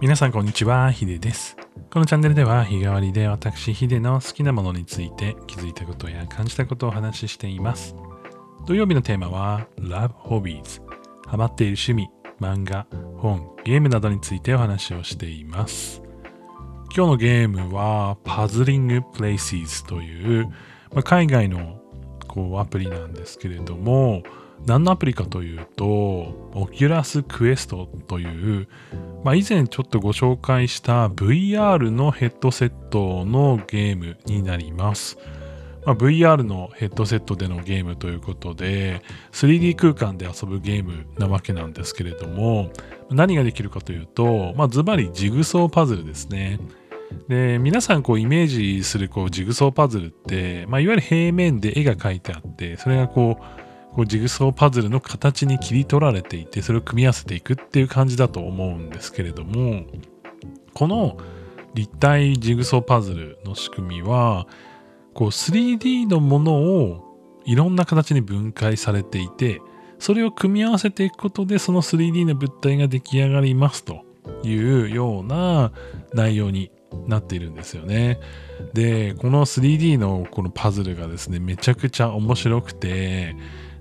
[0.00, 1.58] 皆さんこんにちは、ヒデです。
[1.90, 7.94] このチャンネルでは日替わりで私ヒデの好きなものについて気づいたことや感じたことをお話ししています。
[8.66, 10.80] 土曜日のテーマは Love Hobbies。
[11.26, 12.08] ハマっている趣味、
[12.40, 12.86] 漫画、
[13.18, 16.00] 本、ゲームなどについてお話をしています。
[16.96, 20.46] 今日のゲームは Puzzling Places という、
[20.94, 21.78] まあ海外の
[22.26, 24.22] こうアプリなんですけれども、
[24.66, 28.68] 何のアプリかというと、Oculus Quest という、
[29.24, 35.18] まあ、以前ちょっとご紹介した VR のヘッドセットのゲームになります。
[35.84, 39.02] まあ、VR のヘッドセットでのゲームということで
[39.32, 42.70] 3D 空間で遊ぶゲームなわけなんですけれども
[43.10, 46.60] 何ができるかというと、まあ、ズバリジグソーパズルですね。
[47.28, 59.84] で皆さんこうイメージするこうジグソーパズルって、まあ、いわゆる平面で絵が描いてあってそれがこうこうジグソーパズルの形に切り取られていてそれを組み合わせていくっていう感じだと思うんですけれども
[60.74, 61.18] この
[61.74, 64.46] 立体ジグソーパズルの仕組みは
[65.14, 67.10] こう 3D のものを
[67.44, 69.60] いろんな形に分解されていて
[69.98, 74.04] それを組み合わせていくことでその 3D の物体が出来上がりますと
[74.42, 75.72] いうような
[76.14, 76.70] 内容に
[77.06, 78.18] なっているんですよね。
[78.72, 83.36] でこの 3D のこのパズルがですねめちゃくちゃ面白くて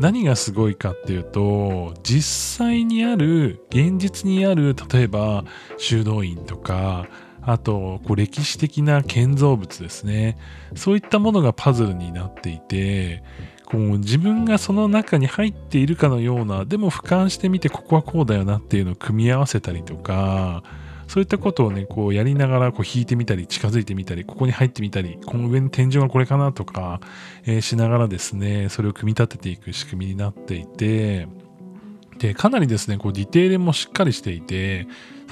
[0.00, 5.44] 何がすごいかっていうと実際にある現実にある例えば
[5.76, 7.06] 修道院とか
[7.42, 10.38] あとこう歴史的な建造物ですね。
[10.76, 13.22] そういったものがパズルになっていて
[13.66, 20.62] こう自分がその中に入っているかのようなでも俯瞰してみてここはこうだよなっていうのを組み合わせたりとか
[21.12, 27.02] そういったことをね、こうやりながらこう引いてみたり、近づいてみたり、ここに入ってみたり、この上に天井がこれかなとか、
[27.44, 31.28] えーしながらですね、それを組み立てていく仕組みになっていて、
[32.18, 34.86] で、かなりですね、こうディテールもしっかりしていて、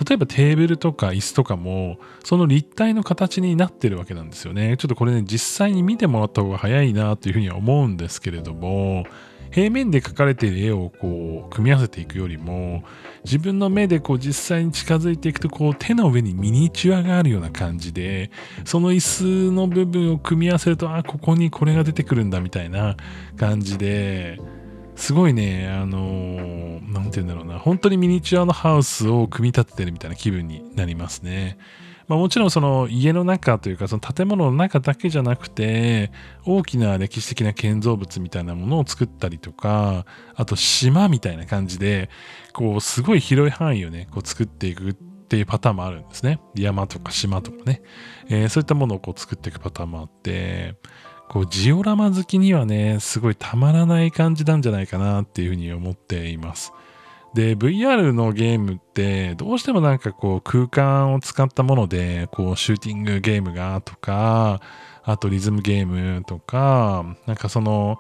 [0.07, 4.77] 例えばテーブルとか椅子とかも、その立体の形になってるわけなんですよね。
[4.77, 9.07] ちょっとこれね、実際に見てもらった方が早いなというふうには思うんですけれども、
[9.51, 12.83] 平面で描かれている絵をこう組み合わせていくよりも
[13.25, 18.31] 自分の目でこう実際に近づいていくとこう手の上にミニチュアがあるような感じで
[18.65, 19.01] その椅
[19.51, 22.97] 子の部分を組み合わせるとあここにこれが出てくるんだみたいな
[23.37, 24.39] 感じで
[24.97, 26.71] すごいねあのー
[27.11, 31.59] て言うんだろうな本当にミニチュアのハウスを組み立ててるみたいな気分になりますね。
[32.11, 36.11] まあ、もちろんその家の中というかその建物の中だけじゃなくて
[36.45, 40.05] 大きな歴史的な建造物みたいなものを作ったりとか
[40.35, 42.11] あと島みたいな感じで
[42.53, 46.41] こうすごい広い範囲をねこう作っていくっていうパターンもあるんですね。
[46.57, 47.81] 山とか島とかね、
[48.29, 50.75] えーそういったものをこう作っていくパターンもあって
[51.29, 56.73] こうジオラマ好きにはねすごいたまらない感じなんじゃないかなっていうふうに思っています。
[57.35, 64.61] で VR のゲームってどうしてもなんかこう空間を使ったものでこうシューティングゲームがとか
[65.05, 67.99] あとリズムゲームとかなんかその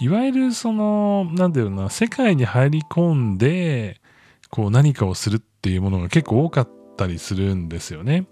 [0.00, 4.00] いわゆるそのなんだろうな世界に入り込んで
[4.50, 8.26] こう何かをするっていうものが結構多かったりするんですよね。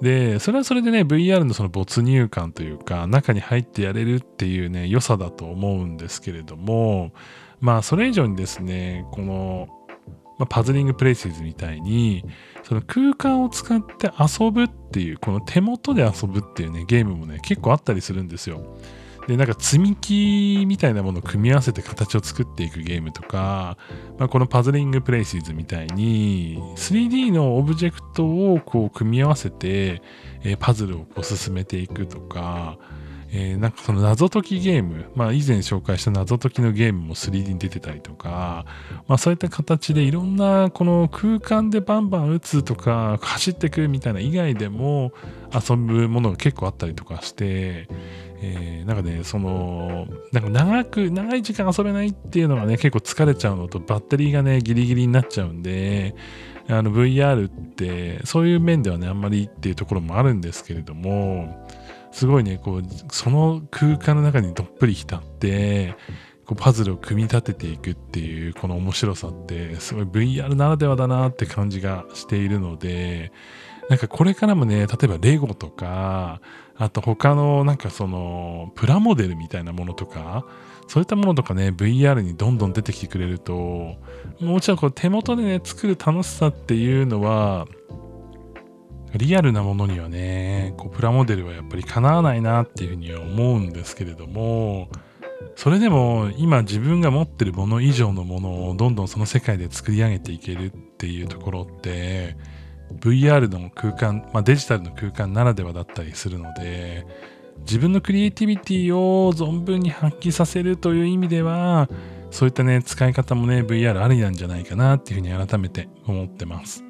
[0.00, 7.12] でそれはそれでね VR のその没入感というか中に入ってやれるっていうね良さだと思うんですけれども
[7.60, 9.68] まあそれ以上にですねこの、
[10.38, 12.24] まあ、パズリングプレイスみたいに
[12.62, 18.76] その空間を使って遊ぶっていうこの手元で遊ぶっていうねゲームもね結構あったりするんですよ。
[19.26, 23.78] でなんか積み木みたいなものを組み合わせて形を作っていくゲームとか、
[24.18, 30.02] まあ、このパズリングプレイシーズみたいに 3D のオブジェクトをこう組み合わせて、
[30.42, 32.78] えーパズルをこう進めていくとか、
[33.36, 38.64] えーなんかその謎解きゲーム、まあ以前紹介した謎解きのゲームも 3D に出てたりとか、
[39.08, 45.12] まあそういった形でいろんなこの空間でバンバン打つとか走ってくみたいな以外でも
[45.52, 47.88] 遊ぶものが結構あったりとかして、
[48.40, 56.14] えーなんかね、その、なんか長く、長い時間遊べないっていうのがね、結構疲れちゃうのと、バッテリーがね、ギリギリになっちゃうんで、
[56.68, 61.66] あの VR って、そういう面ではね、あんまりっていうところもあるんですけれども、
[62.14, 65.96] すごいね、こう、その空間の中にどっぷり浸って、
[66.46, 73.32] こうパズルを組み立てていくっていうこの面白さってすごい VR ならではだなって感じがしているので
[73.88, 76.40] なんかこれからもね例えばレゴとか
[76.76, 80.44] あと他のなんかそのプラモデルみたいなものとか
[80.86, 83.96] そういったものとかね VR にどんどん出てきてくれると
[84.40, 87.66] もちろんこう手元でね作る楽しさっていうのは
[89.18, 94.88] リアルなものにはねこうプラモデルはやっぱりかなわないなっていうふうには思うんですけれども
[95.56, 102.36] それでも今自分が持ってるもの以上のものをどんどんその世界で作り上げていけるっていうところって
[103.00, 107.06] VR の空間、まあ、デジタルの空間ならではだったりするので
[107.60, 111.88] 自分のクリエイティビティを存分に発揮させるという意味では
[112.30, 116.84] そういったね使い方もね VR ありなんじゃないかなっていうふうに改めて思ってます。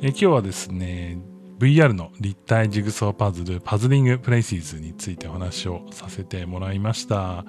[0.00, 1.18] え今日はですね
[1.58, 7.44] VR の立体ジグソーパズル Puzzling Places についてお話をさせてもらいました。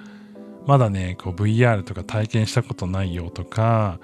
[0.66, 4.00] まだねこう VR とか体験したことないよとか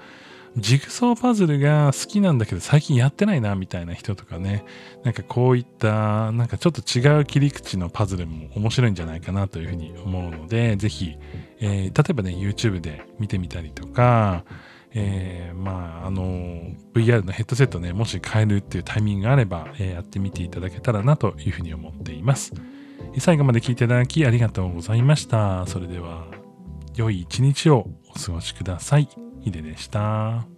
[0.56, 4.64] ジグソーパズルが好きなんだけど最近やってないなみたいな人とかね、
[5.02, 11.16] なんかこういったなんかちょっと違う切り口のパズルも面白いんじゃないかなというふうに思うので、ぜひ、
[11.60, 14.44] えー、例えばね、YouTube で見てみたりとか、
[14.94, 16.22] えー、まあ、あの、
[16.94, 22.52] VR のヘッドセットね、もし変えるっていうタイミングがあれば、えー、やってみていただけたらなというふうに思っています。
[23.18, 25.66] 最後まで聞いていただきありがとうございました。
[25.66, 26.26] それでは、
[26.94, 29.08] 良い一日をお過ごしください。
[29.40, 30.53] ヒデでした。